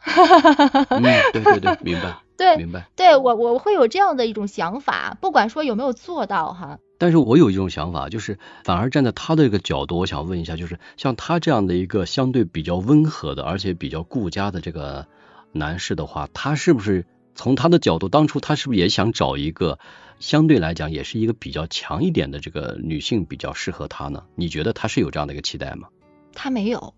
[0.89, 6.79] 嗯， 对对对，明白，对，明白，对我我会有这样的一种想法，不管说有没有做到哈。
[7.01, 15.07] 但是我有一种想法，就是反而站在他的一个角度，我想问一下，就是像他这样的一个相对比较温和的，而且比较顾家的这个
[15.51, 19.79] 男士的话，他是不是从他的角度，当初他是不是也想找一个
[20.19, 24.25] 相对来讲也是一个比较强一点的这个女性比较适合他呢？
[24.35, 25.89] 你觉得他是有这样的一个期待吗？
[26.35, 26.93] 他没有。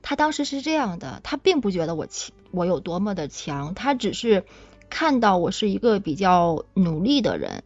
[0.00, 4.44] 他当时是这样的，他并不觉得我强，我有多么的强，他只是
[4.88, 7.62] 看到我是一个比较努力的人，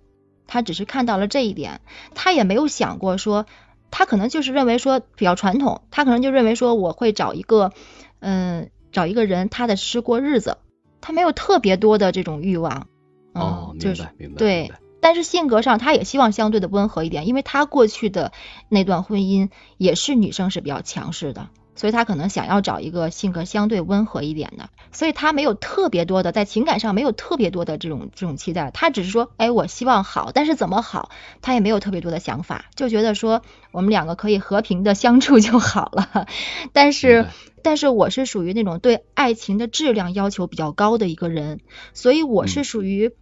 [0.49, 1.81] 他只是看到了这一点，
[2.17, 3.47] 他也没有想过说，
[3.93, 7.73] 他可能就是认为说比较传统，他可能就认为说我会找一个，
[8.19, 10.57] 嗯，找一个人踏踏实实过日子，
[11.01, 12.89] 他没有特别多的这种欲望，
[13.35, 18.33] 哦，明白，明白，对，但是性格上他也希望相对的温和一点，因为他过去的
[18.69, 21.51] 那段婚姻也是女生是比较强势的。
[21.79, 31.11] 所以他可能想要找一个性格相对温和一点的，所以他没有特别多的在情感上没有特别多的这种这种期待，他只是说，哎，我希望好，但是怎么好，
[31.41, 36.27] 他也没有特别多的想法，就觉得说我们两个可以和平的相处就好了。
[36.75, 37.27] 但是，
[37.63, 41.61] 但是我是属于那种对爱情的质量要求比较高的一个人，
[41.95, 43.13] 所以我是属于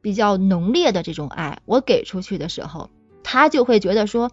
[0.00, 2.88] 比较浓烈的这种爱，我给出去的时候，
[3.24, 4.30] 他就会觉得说。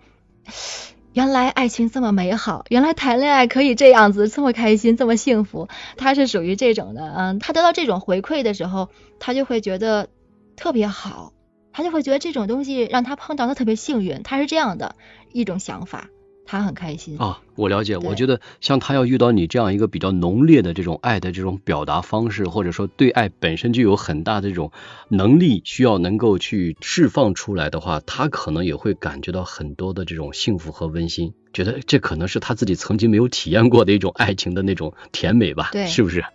[1.14, 5.68] 原来爱情这么美好，原来谈恋爱可以这样子，这么开心，这么幸福。
[5.96, 10.10] 他是属于这种的，嗯，他得到这种回馈的时候，他就会觉得
[10.56, 11.32] 特别好，
[11.72, 14.96] 他就会觉得这种东西让他碰到，他特别幸运，他是这样的
[15.32, 16.10] 一种想法。
[16.46, 17.98] 他很开心啊，我了解。
[17.98, 24.72] 我觉得像他要遇到你这样一个比较浓烈的这种爱的这种表达方式，或者说对爱本身就有很大的这种
[25.08, 35.70] 能力，需要能够去释放出来的话，他可能也会感觉到很多的这种幸福和温馨，觉得这可能是他自己曾经没有体验过的一种爱情的那种甜美吧？
[35.72, 36.26] 对，是不是？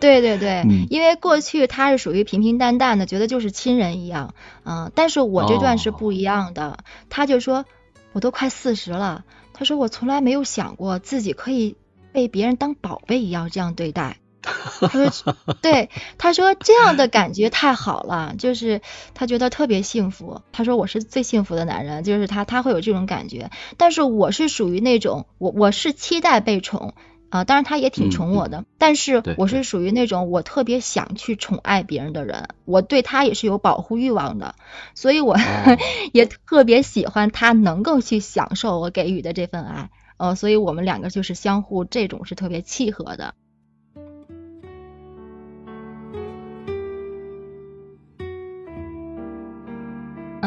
[0.00, 6.78] 对对对，因为过去他是属于平平淡淡的，觉得就是亲人一样，嗯，但是我这段是不一样的，
[7.10, 7.66] 他就说
[8.12, 9.26] 我都快四十了。
[9.60, 11.76] 他说：“我从来没有想过自己可以
[12.12, 14.16] 被别人当宝贝一样这样对待。
[14.42, 18.80] ”他说：“对，他说这样的感觉太好了，就是
[19.12, 20.40] 他觉得特别幸福。
[20.50, 23.50] 他说我是最幸福的男人，就是他他会有这种感觉。
[23.76, 26.94] 但是我是属于那种我我是期待被宠。”
[27.30, 34.56] 啊，当然他也挺宠我的，但是我是属于那种我特别想去宠爱别人的人，我对他也是有保护欲望的，
[34.94, 35.36] 所以我
[36.12, 43.34] 也特别喜欢他能够去享受我给予的这份爱，呃，所以我们两个就是相互这种是特别契合的。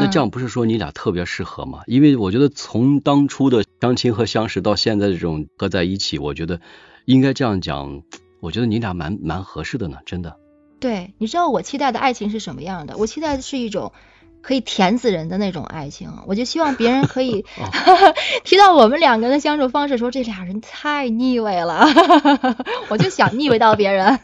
[0.04, 1.80] 那这样不是说你俩特别适合吗？
[1.88, 6.60] 因为我觉得从当初的相亲和相识到现在这种合在一起，我觉得
[7.06, 8.02] 应该这样讲，
[8.42, 10.36] 我觉得你俩蛮蛮合适的呢，真的。
[10.82, 12.98] 对，你知道我期待的爱情是什么样的？
[12.98, 13.94] 我期待的是一种
[14.42, 16.12] 可以甜死人的那种爱情。
[16.28, 17.46] 我就希望别人可以
[18.44, 21.86] 提到我们两个人的相处方式，说这俩人太腻味了，
[22.92, 24.20] 我就想腻味到别人。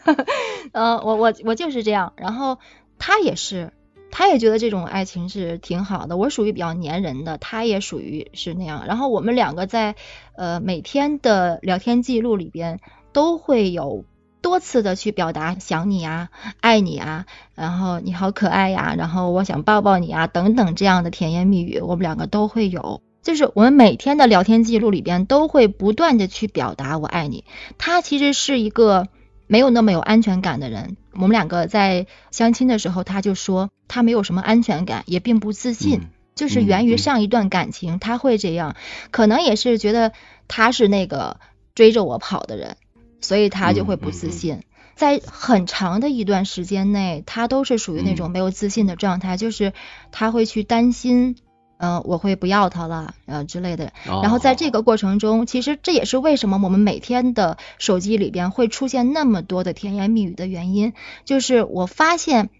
[0.72, 2.58] 嗯， 我我我就是这样，然后
[2.98, 3.72] 他也是。
[4.10, 8.84] 他也觉得这种爱情是挺好的，我属于比较粘人的，他也属于是那样。
[8.86, 9.94] 然后我们两个在
[10.36, 12.80] 呃每天的聊天记录里边
[13.12, 14.04] 都会有
[14.42, 16.28] 多次的去表达想你啊、
[16.60, 23.02] 爱你啊，然后你好可爱呀，然后我想抱抱你啊等等这样的甜言蜜语，我们两个都会有。
[23.22, 27.44] 就是我们每天的聊天记录里边都会不断的去表达我爱你。
[27.78, 29.08] 他其实是一个。
[29.50, 36.02] 没有那么有安全感的人，我们两个在相亲的时候，他就说他没有什么安全感，也并不自信，
[36.36, 38.76] 就是源于上一段感情，他会这样，
[39.10, 40.12] 可能也是觉得
[40.46, 41.40] 他是那个
[41.74, 42.76] 追着我跑的人，
[43.20, 44.62] 所以他就会不自信。
[44.94, 49.72] 在很长的一段时间内，他都是属于那种没有自信的状态，就是
[50.12, 51.34] 他会去担心
[51.82, 53.90] 嗯，我会不要他了，呃之类的。
[54.04, 60.92] 然后在这个过程中，其实这也是为什么我们每天的手机里边会出现那么多的甜言蜜语的原因，
[61.24, 62.50] 就是我发现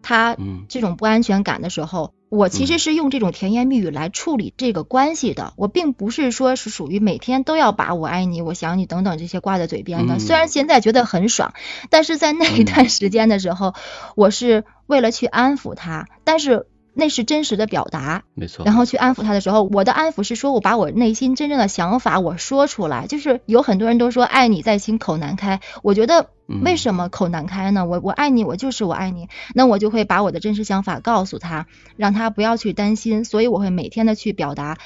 [0.00, 0.36] 他
[0.68, 5.54] 这种不安全感的时候，我其实是用这种甜言蜜语来处理这个关系的。
[5.56, 10.20] 我并不是说是属于每天都要把我爱你、我想你等等这些挂在嘴边的。
[10.20, 11.52] 虽然现在觉得很爽，
[11.90, 13.74] 但是在那一段时间的时候，
[14.14, 16.68] 我是为了去安抚他，但是。
[16.98, 18.64] 那是真实的表达，没错。
[18.64, 23.06] 然后去安抚他的时候，我的安抚是说我把我内心真正的想法我说出来。
[23.06, 26.30] 就是有很多人都说爱你在心口难开，我觉得
[26.64, 27.86] 为什么口难开呢？
[27.86, 33.24] 我我爱你，我就是我爱你，那我就会把我的真实想法告诉他，让他不要去担心。
[33.24, 34.76] 所以我会每天的去表达，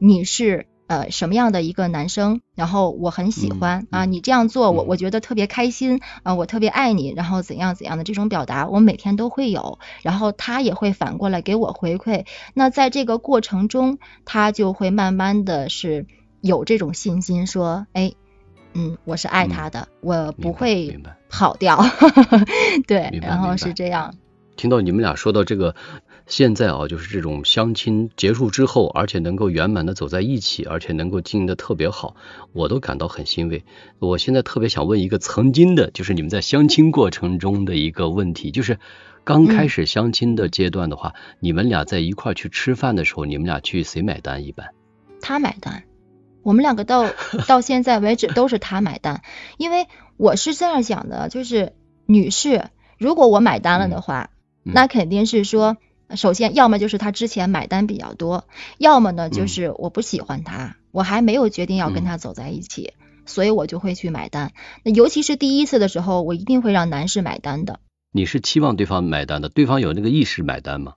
[0.00, 0.66] 你是。
[0.88, 16.06] 呃，什么样的一个男生，然后我很喜欢啊，你这样做我我觉得特别开心啊，我特别爱你，然后怎样怎样的这种表达，我每天都会有，然后他也会反过来给我回馈，那在这个过程中，他就会慢慢的是
[16.42, 18.12] 有这种信心，说，哎，
[18.74, 21.82] 嗯，我是爱他的，我不会跑掉，
[22.86, 24.14] 对，然后是这样。
[24.56, 25.74] 听到你们俩说到这个。
[26.32, 32.16] 现在啊，就是这种相亲结束之后，而且能够圆满的走在一起，而且能够经营的特别好，
[32.54, 33.64] 我都感到很欣慰。
[33.98, 38.78] 我现在特别想问一个曾经的，就是你们在相亲过程中的一个问题，就是
[39.24, 44.46] 刚开始相亲的阶段的话，你们俩在一块去吃饭的时候，你们俩去谁买单？
[44.46, 44.70] 一般
[45.20, 45.84] 他买单。
[46.42, 47.10] 我们两个到
[47.46, 49.20] 到现在为止都是他买单，
[49.58, 51.74] 因为我是这样想的，就是
[52.06, 54.30] 女士，如果我买单了的话，
[54.62, 55.76] 那肯定是说。
[56.16, 58.44] 首先，要么就是他之前买单比较多，
[58.78, 62.92] 要么呢就是我不喜欢他，我还没有决定要跟他走在一起，
[63.26, 64.52] 所以我就会去买单。
[64.84, 67.80] 那尤其是第一次的时候，我一定会让男士买单的。
[68.12, 70.94] 你是期望对方买单的，对方有那个意识买单吗？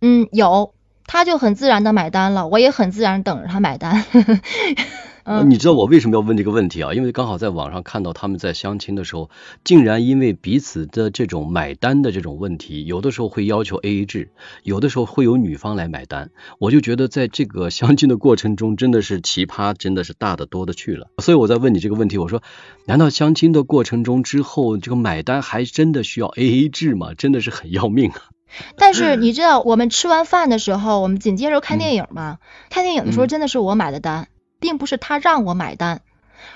[0.00, 0.74] 嗯，有，
[1.06, 4.04] 他就很自然的买单了，我也很自然等着他买单。
[5.48, 6.94] 你知道我为什么要问这个问题啊？
[6.94, 9.30] 因为刚好在网上看到他们在相亲的时候，
[9.64, 14.30] 竟然因为彼此的这种买单的这种问题，有的时候会要求 A A 制，
[14.62, 16.30] 有的时候会由女方来买单。
[16.58, 21.08] 我就觉得在这个相亲的过程中，真的是奇葩，真的是大的多的去了。
[21.18, 22.42] 所以我在问你这个问题，我说，
[22.86, 27.14] 难道相亲的过程中之后，这个买单还真的需要 A A 制吗？
[27.14, 28.22] 真的是很要命啊！
[28.78, 32.38] 但是你知道，我们吃完饭的时候，我们紧接着看电影吗？
[32.70, 34.28] 看电影的时候真的是我买的单。
[34.60, 36.02] 并不是他让我买单，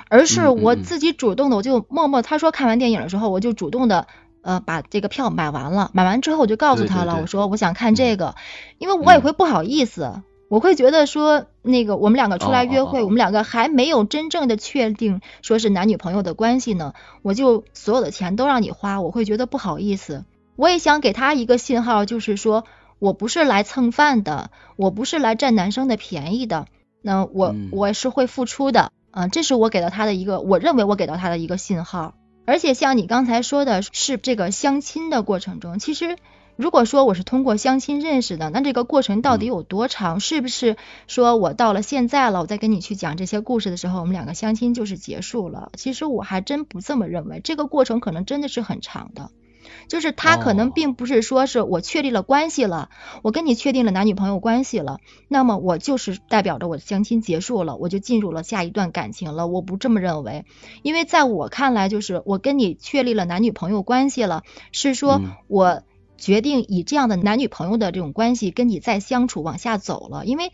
[0.09, 4.07] 而是我自己主动的，我就默默他说看完电影的时候，我就主动的
[4.43, 8.35] 呃把这个票买完了，买完之后我就告诉他了，我说我想看这个，
[8.79, 16.93] 因为我也会不好意思，我会觉得说那个我们两个出来约会，我们两个还没有真正的确定说是男女朋友的关系呢，
[17.23, 20.25] 我就所有的钱都让你花，我会觉得不好意思，
[20.57, 22.65] 我也想给他一个信号，就是说
[22.99, 26.67] 我不是来蹭饭的，我不是来占男生的便宜的。
[27.03, 32.15] 那我我是会付出的，嗯，这是我给到他的一个，我认为我给到他的一个信号。
[32.45, 36.17] 而且像你刚才说的是这个相亲的过程中，其实
[36.57, 40.19] 如果说我是通过相亲认识的，那这个过程到底有多长？
[40.19, 40.77] 是不是
[41.07, 45.71] 说我到了现在了，我再跟你去讲这些故事的时候，我们两个相亲就是结束了？
[45.77, 49.31] 其实我还真不这么认为，这个过程可能真的是很长的。
[49.89, 52.91] 就是他可能并不是说是我确立了关系了，
[53.23, 54.99] 我跟你确定了男女朋友关系了，
[55.29, 59.47] 那么我就是代表着我的相亲结束了，我就进入了下一段感情了。
[59.47, 60.45] 我不这么认为，
[60.83, 64.43] 因为在我看来，就是我跟你确立了男女朋友关系了，
[64.73, 65.83] 是说我
[66.17, 70.53] 决定以这样的男女朋友的这种关系跟你再相处往下走了，因为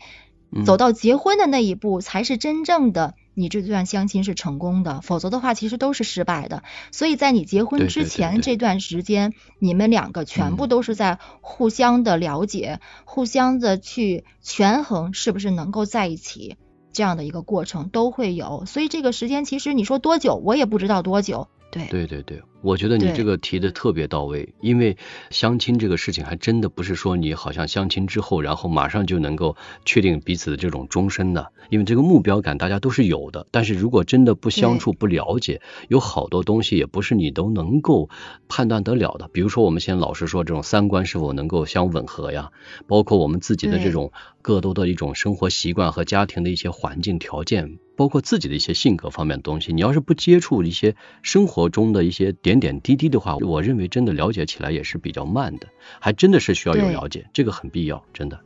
[0.65, 3.13] 走到结婚的那一步才是真正的。
[3.35, 6.61] 你这段相亲是成功的，否则的话其实都是失败的。
[6.91, 16.57] 所以在你结婚之前这段时间，你们两个全部都是在互相的了解、互相的去权衡，是不是能够在一起
[16.91, 18.65] 这样的一个过程都会有。
[18.65, 21.47] 所以这个时间其实你说多久，我也不知道多久。
[21.71, 22.43] 对对对对。
[22.61, 24.97] 我觉得你这个提的特别到位，因为
[25.29, 29.55] 相亲这个事情还真的不是说你好像相亲之后，然后马上就能够
[29.85, 33.47] 确定彼此的这种终身的，因为这个目标感大家都是有的。
[33.51, 38.09] 但是如果真的不相处、不了解，有好多东西也不是你都能够
[38.49, 39.29] 判断得了的。
[39.31, 42.51] 比如说我们现在老是说这种三观是否能够相吻合呀，
[42.87, 52.35] 包括我们自己的这种各都的一种生活习惯和家庭的一些环境条件，包括自己的一些性格方面的东西，你要是不接触一些生活中的一些。
[52.48, 55.67] 点点点滴滴的话，我认为真的了解起来也是比较慢的，
[55.99, 58.39] 还真的是需要有了解，这个很必要，真的。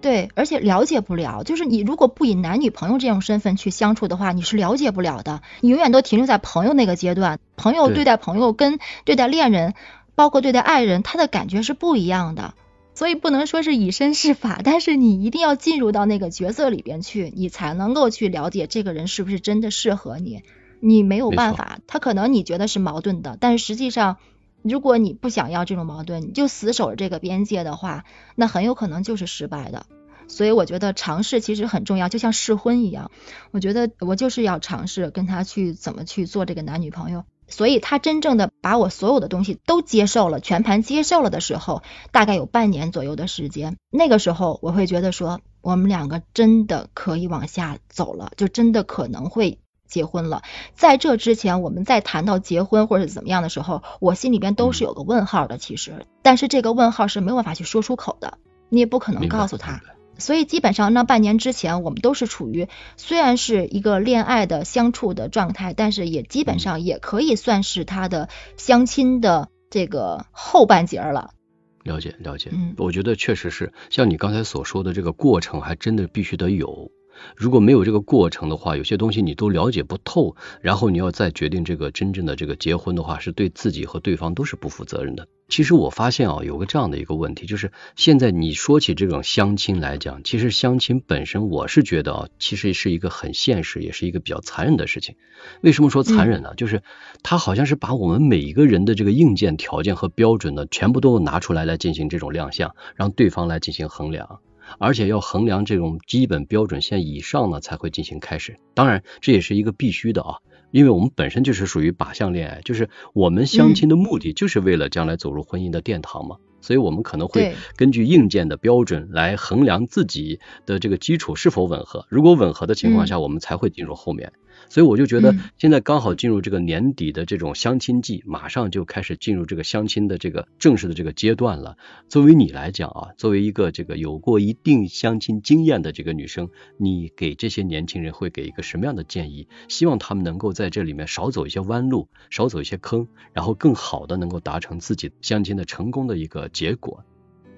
[0.00, 7.38] 对，而且了解不了，就是你如果不以男女朋友这种身份去相处的话，你是了解不了的，你永远都停留在朋友那个阶段。
[7.56, 9.74] 朋友对待朋友跟对待恋人，
[10.16, 12.54] 包括对待爱人，他的感觉是不一样的。
[12.94, 20.42] 所以不能说是以身试法，但是你一定要进入到那个角色里边去，你才能够去了解这个人是不是真的适合你。
[20.86, 24.18] 你没有办法，他可能你觉得是矛盾的，但是实际上，
[24.62, 28.04] 如果你不想要这种矛盾，你就死守着这个边界的话，
[28.36, 29.86] 那很有可能就是失败的。
[30.28, 33.10] 所以我觉得尝试其实很重要，就像试婚一样，
[33.50, 37.24] 我觉得我就是要尝试跟他去怎么去做这个男女朋友。
[37.48, 43.76] 所以他真正的把我所有的东西都接受了，全盘接受了的时候，大概有半年左右的时间。
[43.90, 50.42] 那个时候我会觉得说，我们两个真的可以往下走了，就真的可能会结婚了。
[50.74, 55.58] 在这之前，我们在谈到结婚或者怎么样的时候，我心里边都是有个问号的。
[55.58, 59.80] 其实，但是这个问号是没有办法去说出口的，你也不可能告诉他。
[60.18, 71.34] 所以基本上那半年之前，我们都是处于虽然是一个恋爱的相处的状态，但是也基本上也可以算是他的相亲的这个后半截了。
[71.82, 76.90] 了解了解，嗯，我觉得确实是像你刚才所说的这个过程，还真的必须得有。
[77.36, 85.28] 如果没有这个过程的话，有些东西你都了解不透，然后你要再决定这个真正的这个结婚的话，是对自己和对方都是不负责任的。
[85.48, 95.14] 其实我发现啊，有个这样的一个问题，就是现在你说起这种相亲来讲，其实相亲本身，我是觉得啊，其实是一个很现实，也是一个比较残忍的事情。
[95.60, 96.54] 为什么说残忍呢？
[96.56, 96.82] 就是
[97.22, 104.40] 他好像是把我们每一个人的这个硬件条件和标准呢，全部都拿出来来进行这种亮相，让对方来进行衡量。
[104.78, 108.58] 而且要衡量这种基本标准线以上呢，才会进行开始。
[108.74, 110.36] 当然，这也是一个必须的啊，
[110.70, 116.36] 因为我们本身就是属于靶向恋爱，就是我们相亲的目的就是为了将来走入婚姻的殿堂嘛。
[116.62, 122.06] 所以我们可能会根据硬件的标准来衡量自己的这个基础是否吻合。
[122.08, 124.32] 如果吻合的情况下，我们才会进入后面。
[124.68, 131.76] 所以我就觉得现在刚好进入这个年底的这种相亲季，马上就开始进入这个相亲的这个正式的这个阶段了。
[132.08, 139.48] 作为你来讲啊，作为一个这个有过一定相亲经验的这个女生，你给这些年轻人会给一个什么样的建议？
[139.68, 147.04] 希望他们能够在这里面少走一些弯路，少走一些坑，然后更好的能够达成自己相亲的成功的一个结果。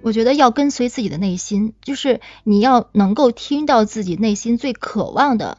[0.00, 5.58] 我觉得要跟随自己的内心，就是你要能够听到自己内心最渴望的。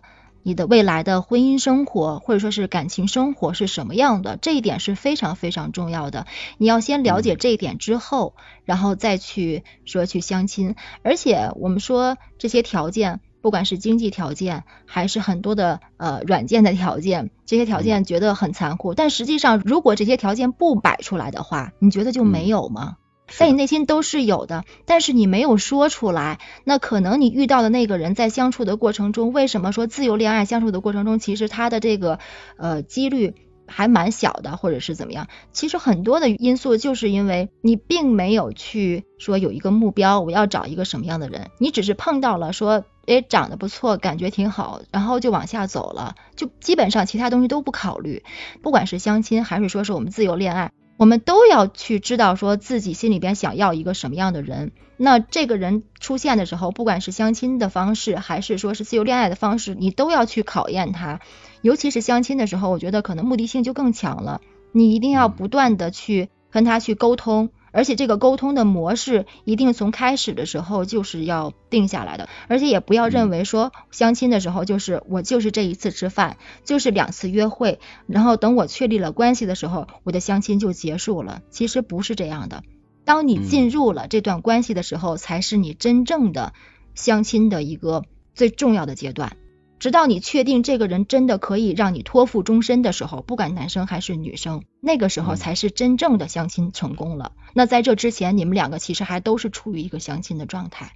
[0.49, 4.35] 你的未来的婚姻生活或者说是感情生活是什么样的？
[4.35, 6.25] 这一点是非常非常重要的。
[6.57, 8.33] 你要先了解这一点之后，
[8.65, 10.73] 然后再去说去相亲。
[11.03, 18.95] 而且我们说这些条件，不管是经济条件还是很多的呃软件的条件，这些条件觉得很残酷。
[18.95, 22.97] 但实际上，如果这些条件不摆出来的话，你觉得就没有吗？
[23.29, 26.39] 在你内心都是有的，但是你没有说出来。
[26.63, 32.19] 那可能你遇到的那个人在相处的过程中，为什么说自由恋爱相处的过程中，其实他的这个
[32.57, 33.35] 呃几率
[33.67, 35.27] 还蛮小的，或者是怎么样？
[35.51, 48.23] 其实很多的因素就是因为你并没有去说有一个目标，我要找一个什么样的人，你只是碰到了说，诶长得不错，感觉挺好，然后就往下走了，就基本上其他东西都不考虑，
[48.63, 50.71] 不管是相亲还是说是我们自由恋爱。
[50.99, 61.21] 我们都要去知道说自己心里边想要一个什么样的人，那这个人出现的时候，不管是相亲的方式，还是说是自由恋爱的方式，你都要去考验他。
[61.61, 64.41] 尤其是相亲的时候，我觉得可能目的性就更强了，
[64.73, 67.49] 你一定要不断的去跟他去沟通。
[67.71, 81.41] 而且这个沟通的模式一定从开始的时候就是要定下来的，而且也不要认为说相亲的时候就是我就是这一次吃饭，就是两次约会，然后等我确立了关系的时候，我的相亲就结束了。
[81.49, 82.63] 其实不是这样的，
[83.05, 86.53] 当你进入了这段关系的时候，才是你真正的
[86.95, 88.03] 相亲的一个
[88.33, 89.37] 最重要的阶段。
[89.79, 97.31] 直到你确定这个人真的可以让你托付终身的时候，不管男生还是女生，那个时候才是真正的相亲成功了。
[97.53, 100.91] 那在这之前，你们两个其实还都是处于一个相亲的状态。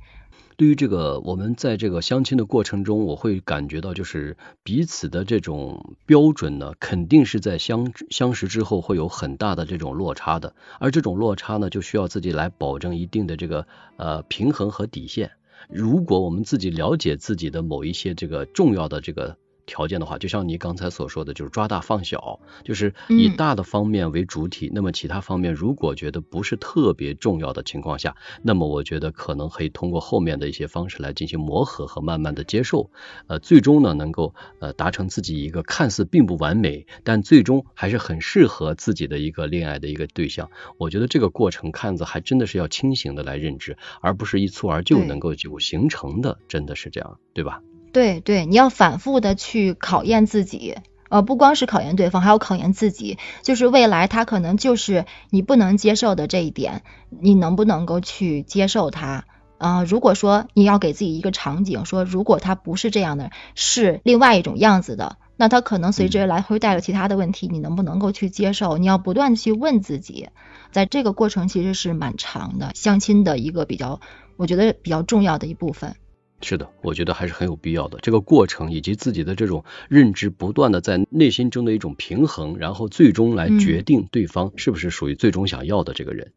[0.56, 13.66] 对于这个，我们在这个相亲的过程中，我会感觉到就是彼此的这种标准呢，肯定是在相相识之后会有很大的这种落差的，而这种落差呢，就需要自己来保证一定的这个
[13.98, 15.32] 呃平衡和底线。
[15.70, 19.38] 如果我们自己了解自己的某一些这个重要的这个。
[19.66, 24.70] 条件的话，就像你刚才所说的，就是抓大放小，就是以大的方面为主体。
[24.74, 32.90] 那么其他方面如果觉得不是特别重要的情况下，那么我觉得可能可以通过后面的一些方式来进行磨合和慢慢的接受。
[33.28, 40.50] 呃，最终呢，能够呃达成自己一个看似并不完美，但最终还是很适合自己的一个恋爱的一个对象。
[40.78, 47.62] 我觉得这个过程看着还真的是要清醒的来认知，而不是一蹴而就能够就形成的，真的是这样，对吧？
[47.94, 50.76] 对对，你要反复的去考验自己，
[51.10, 53.20] 呃，不光是考验对方，还要考验自己。
[53.44, 59.26] 就是未来他可能就是你不能接受的这一点，你能不能够去接受他？
[59.60, 68.78] 啊，如果说你要给自己一个场景，说如果他不是这样的，是另外一种样子的，那他可能随之而来会带着其他的问题，你能不能够去接受？
[68.80, 70.30] 你要不断的去问自己，
[70.72, 74.02] 在这个过程其实是蛮长的，相亲的一个比较，
[74.36, 75.96] 我觉得比较重要的一部分。
[76.44, 77.98] 是的，我觉得还是很有必要的。
[78.02, 86.34] 这个过程以及自己的这种认知，不断的在内心中的一种平衡，然后最终来决定对方是不是属于最终想要的这个人。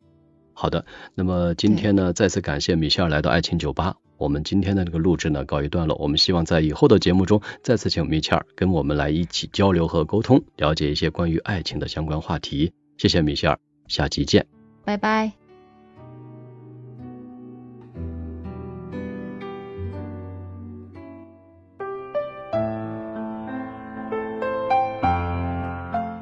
[0.54, 3.96] 好的，那么今天呢，再次感谢米歇尔来到爱情酒吧。
[4.16, 5.94] 我们今天的这个录制呢，告一段落。
[5.98, 12.72] 我们希望在以后的节目中，再次请米切尔跟我们来一起交流和沟通，了解一些关于爱情的相关话题。
[12.96, 14.46] 谢谢米歇尔，下期见，
[14.84, 15.45] 拜拜。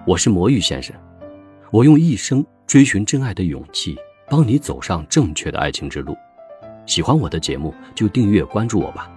[0.06, 0.94] 我是魔芋先生，
[1.70, 3.96] 我用一生追寻真爱的勇气。
[4.28, 6.16] 帮你走上正确的爱情之路。
[6.86, 9.10] 喜欢我的节目就订阅关注我吧。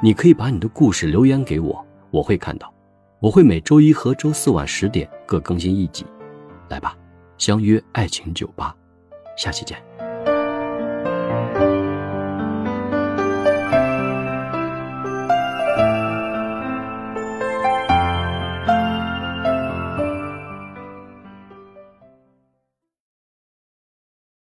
[0.00, 2.72] 你可以把你的故事留言给我，我会看到。
[3.20, 6.04] 我会每周一和周四晚十点各更新一集。
[6.68, 6.96] 来吧，
[7.36, 8.74] 相约爱情酒吧，
[9.36, 9.87] 下期见。